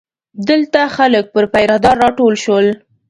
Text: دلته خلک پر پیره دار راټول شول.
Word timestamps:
دلته 0.49 0.81
خلک 0.95 1.25
پر 1.33 1.45
پیره 1.53 1.77
دار 1.83 1.95
راټول 2.03 2.33
شول. 2.43 2.65